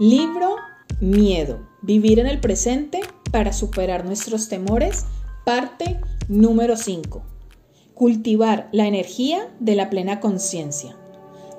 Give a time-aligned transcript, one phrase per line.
[0.00, 0.56] Libro
[1.00, 1.68] Miedo.
[1.80, 3.00] Vivir en el presente
[3.30, 5.04] para superar nuestros temores.
[5.46, 7.22] Parte número 5.
[7.94, 10.96] Cultivar la energía de la plena conciencia.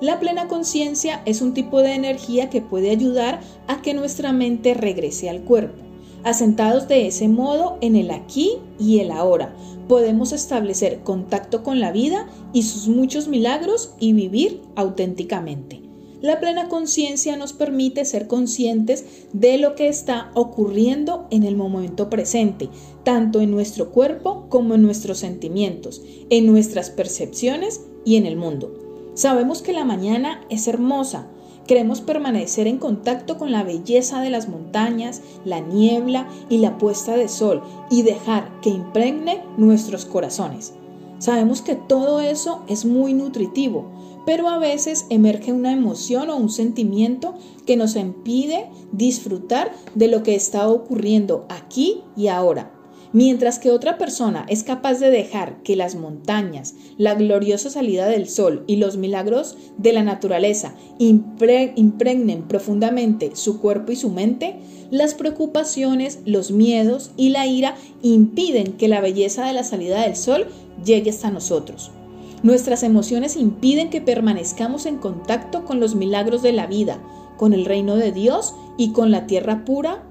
[0.02, 4.74] La plena conciencia es un tipo de energía que puede ayudar a que nuestra mente
[4.74, 5.82] regrese al cuerpo.
[6.22, 9.56] Asentados de ese modo en el aquí y el ahora,
[9.88, 15.85] podemos establecer contacto con la vida y sus muchos milagros y vivir auténticamente.
[16.20, 22.08] La plena conciencia nos permite ser conscientes de lo que está ocurriendo en el momento
[22.08, 22.68] presente,
[23.04, 28.72] tanto en nuestro cuerpo como en nuestros sentimientos, en nuestras percepciones y en el mundo.
[29.14, 31.28] Sabemos que la mañana es hermosa,
[31.66, 37.16] Queremos permanecer en contacto con la belleza de las montañas, la niebla y la puesta
[37.16, 40.74] de sol y dejar que impregne nuestros corazones.
[41.18, 43.90] Sabemos que todo eso es muy nutritivo,
[44.26, 47.34] pero a veces emerge una emoción o un sentimiento
[47.64, 52.72] que nos impide disfrutar de lo que está ocurriendo aquí y ahora.
[53.12, 58.28] Mientras que otra persona es capaz de dejar que las montañas, la gloriosa salida del
[58.28, 64.56] sol y los milagros de la naturaleza impregnen profundamente su cuerpo y su mente,
[64.90, 70.16] las preocupaciones, los miedos y la ira impiden que la belleza de la salida del
[70.16, 70.48] sol
[70.84, 71.92] llegue hasta nosotros.
[72.42, 77.02] Nuestras emociones impiden que permanezcamos en contacto con los milagros de la vida,
[77.36, 80.04] con el reino de Dios y con la tierra pura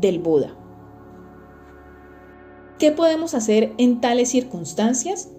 [0.00, 0.54] del Buda.
[2.78, 5.30] ¿Qué podemos hacer en tales circunstancias?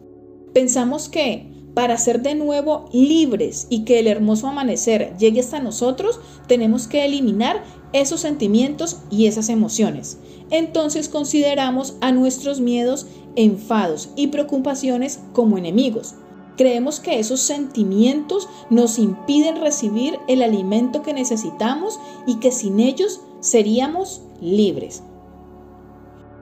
[0.53, 6.21] Pensamos que para ser de nuevo libres y que el hermoso amanecer llegue hasta nosotros,
[6.47, 10.17] tenemos que eliminar esos sentimientos y esas emociones.
[10.49, 16.15] Entonces consideramos a nuestros miedos, enfados y preocupaciones como enemigos.
[16.57, 23.19] Creemos que esos sentimientos nos impiden recibir el alimento que necesitamos y que sin ellos
[23.41, 25.03] seríamos libres.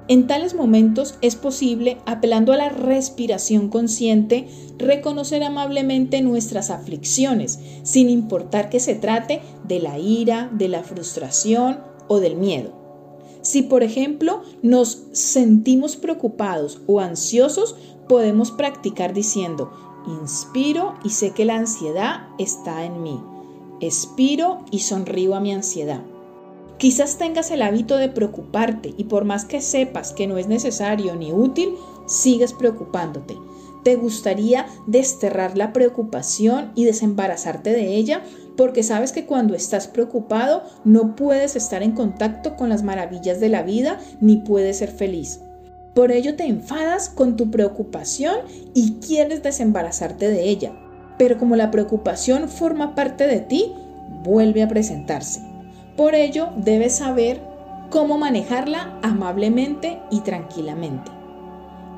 [0.09, 8.09] En tales momentos es posible, apelando a la respiración consciente, reconocer amablemente nuestras aflicciones, sin
[8.09, 11.79] importar que se trate de la ira, de la frustración
[12.09, 12.82] o del miedo.
[13.43, 17.75] Si, por ejemplo, nos sentimos preocupados o ansiosos,
[18.07, 19.71] podemos practicar diciendo,
[20.07, 23.19] inspiro y sé que la ansiedad está en mí.
[23.81, 26.01] Expiro y sonrío a mi ansiedad.
[26.77, 31.15] Quizás tengas el hábito de preocuparte y por más que sepas que no es necesario
[31.15, 31.75] ni útil,
[32.07, 33.37] sigues preocupándote.
[33.83, 38.23] ¿Te gustaría desterrar la preocupación y desembarazarte de ella?
[38.55, 43.49] Porque sabes que cuando estás preocupado no puedes estar en contacto con las maravillas de
[43.49, 45.41] la vida ni puedes ser feliz.
[45.93, 48.37] Por ello te enfadas con tu preocupación
[48.73, 50.73] y quieres desembarazarte de ella.
[51.17, 53.73] Pero como la preocupación forma parte de ti,
[54.23, 55.41] vuelve a presentarse.
[55.95, 57.39] Por ello, debes saber
[57.91, 61.11] cómo manejarla amablemente y tranquilamente,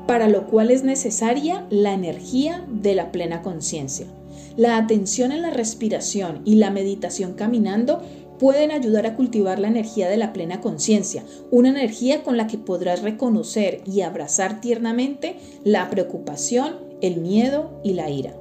[0.06, 4.06] para lo cual es necesaria la energía de la plena conciencia.
[4.56, 8.02] La atención en la respiración y la meditación caminando
[8.38, 12.58] pueden ayudar a cultivar la energía de la plena conciencia, una energía con la que
[12.58, 18.34] podrás reconocer y abrazar tiernamente la preocupación, el miedo y la ira.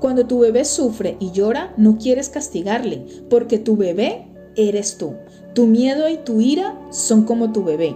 [0.00, 4.26] Cuando tu bebé sufre y llora, no quieres castigarle, porque tu bebé
[4.56, 5.14] eres tú.
[5.54, 7.94] Tu miedo y tu ira son como tu bebé.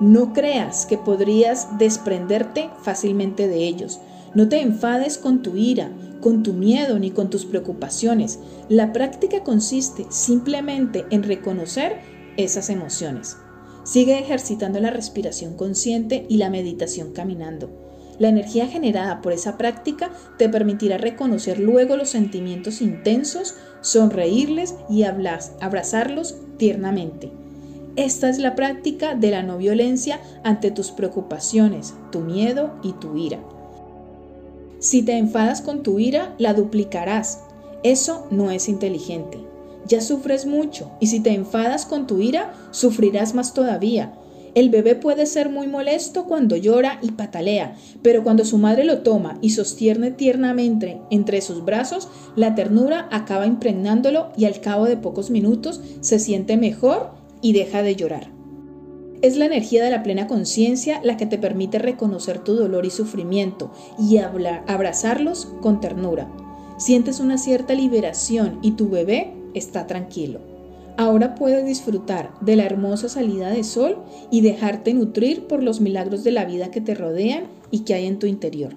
[0.00, 4.00] No creas que podrías desprenderte fácilmente de ellos.
[4.34, 5.90] No te enfades con tu ira,
[6.26, 8.40] con tu miedo ni con tus preocupaciones.
[8.68, 12.00] La práctica consiste simplemente en reconocer
[12.36, 13.36] esas emociones.
[13.84, 17.70] Sigue ejercitando la respiración consciente y la meditación caminando.
[18.18, 25.04] La energía generada por esa práctica te permitirá reconocer luego los sentimientos intensos, sonreírles y
[25.04, 27.30] abrazarlos tiernamente.
[27.94, 33.16] Esta es la práctica de la no violencia ante tus preocupaciones, tu miedo y tu
[33.16, 33.38] ira.
[34.86, 37.40] Si te enfadas con tu ira, la duplicarás.
[37.82, 39.36] Eso no es inteligente.
[39.88, 44.12] Ya sufres mucho y si te enfadas con tu ira, sufrirás más todavía
[44.56, 49.00] el bebé puede ser muy molesto cuando llora y patalea, pero cuando su madre lo
[49.00, 54.96] toma y sostiene tiernamente entre sus brazos, la ternura acaba impregnándolo y al cabo de
[54.96, 57.10] pocos minutos se siente mejor
[57.42, 58.35] y deja de llorar.
[59.22, 62.90] Es la energía de la plena conciencia la que te permite reconocer tu dolor y
[62.90, 66.30] sufrimiento y abrazarlos con ternura.
[66.78, 70.40] Sientes una cierta liberación y tu bebé está tranquilo.
[70.98, 73.98] Ahora puedes disfrutar de la hermosa salida de sol
[74.30, 78.06] y dejarte nutrir por los milagros de la vida que te rodean y que hay
[78.06, 78.74] en tu interior.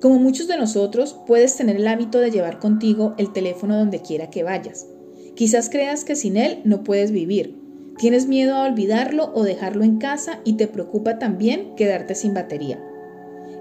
[0.00, 4.30] Como muchos de nosotros, puedes tener el hábito de llevar contigo el teléfono donde quiera
[4.30, 4.86] que vayas.
[5.34, 7.59] Quizás creas que sin él no puedes vivir.
[8.00, 12.82] Tienes miedo a olvidarlo o dejarlo en casa y te preocupa también quedarte sin batería.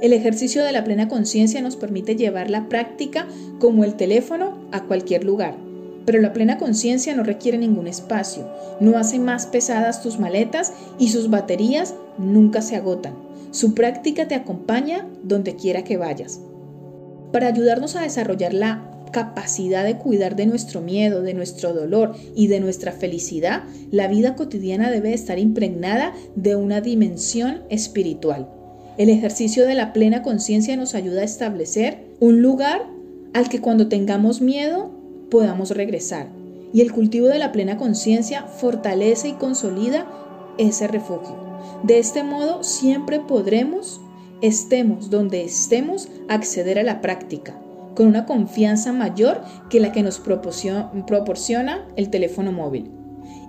[0.01, 3.27] El ejercicio de la plena conciencia nos permite llevar la práctica
[3.59, 5.57] como el teléfono a cualquier lugar.
[6.05, 8.49] Pero la plena conciencia no requiere ningún espacio,
[8.79, 13.15] no hace más pesadas tus maletas y sus baterías nunca se agotan.
[13.51, 16.39] Su práctica te acompaña donde quiera que vayas.
[17.33, 22.47] Para ayudarnos a desarrollar la capacidad de cuidar de nuestro miedo, de nuestro dolor y
[22.47, 28.49] de nuestra felicidad, la vida cotidiana debe estar impregnada de una dimensión espiritual.
[28.97, 32.85] El ejercicio de la plena conciencia nos ayuda a establecer un lugar
[33.33, 34.91] al que cuando tengamos miedo
[35.29, 36.27] podamos regresar.
[36.73, 40.05] Y el cultivo de la plena conciencia fortalece y consolida
[40.57, 41.35] ese refugio.
[41.83, 44.01] De este modo siempre podremos,
[44.41, 47.59] estemos donde estemos, acceder a la práctica
[47.99, 52.89] con una confianza mayor que la que nos proporciona el teléfono móvil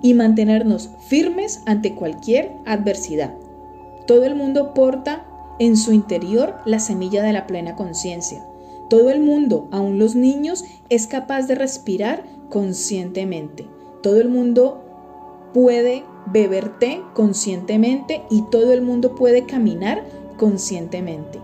[0.03, 3.33] y mantenernos firmes ante cualquier adversidad.
[4.09, 5.25] Todo el mundo porta
[5.61, 8.45] en su interior la semilla de la plena conciencia.
[8.89, 13.69] Todo el mundo, aun los niños, es capaz de respirar conscientemente.
[14.03, 14.83] Todo el mundo
[15.55, 20.03] puede beber té conscientemente y todo el mundo puede caminar
[20.39, 21.39] conscientemente.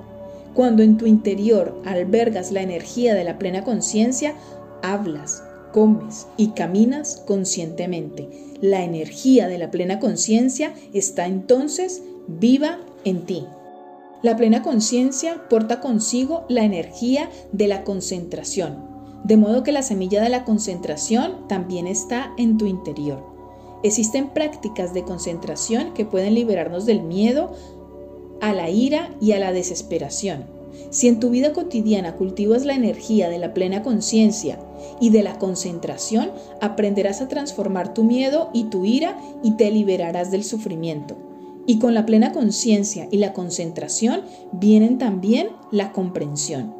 [0.56, 4.34] Cuando en tu interior albergas la energía de la plena conciencia,
[4.82, 5.44] hablas,
[5.74, 8.30] comes y caminas conscientemente.
[8.62, 13.44] La energía de la plena conciencia está entonces viva en ti.
[14.22, 18.78] La plena conciencia porta consigo la energía de la concentración,
[19.24, 23.22] de modo que la semilla de la concentración también está en tu interior.
[23.82, 27.52] Existen prácticas de concentración que pueden liberarnos del miedo,
[28.40, 30.56] a la ira y a la desesperación.
[30.90, 34.58] Si en tu vida cotidiana cultivas la energía de la plena conciencia
[35.00, 36.30] y de la concentración,
[36.60, 41.16] aprenderás a transformar tu miedo y tu ira y te liberarás del sufrimiento.
[41.66, 44.22] Y con la plena conciencia y la concentración
[44.52, 46.72] vienen también la comprensión.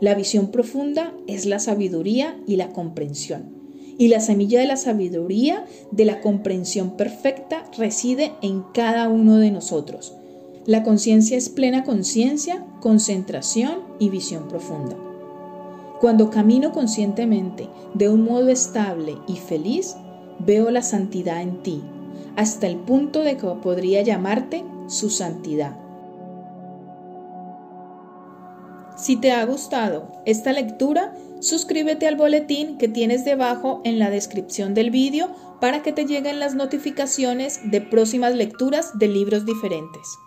[0.00, 3.62] La visión profunda es la sabiduría y la comprensión.
[3.98, 9.50] Y la semilla de la sabiduría, de la comprensión perfecta, reside en cada uno de
[9.50, 10.16] nosotros.
[10.64, 14.96] La conciencia es plena conciencia, concentración y visión profunda.
[16.00, 19.96] Cuando camino conscientemente de un modo estable y feliz,
[20.38, 21.82] veo la santidad en ti,
[22.36, 25.76] hasta el punto de que podría llamarte su santidad.
[28.96, 34.74] Si te ha gustado esta lectura, suscríbete al boletín que tienes debajo en la descripción
[34.74, 35.28] del vídeo
[35.60, 40.18] para que te lleguen las notificaciones de próximas lecturas de libros diferentes.